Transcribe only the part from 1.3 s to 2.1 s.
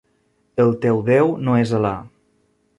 no és Alà.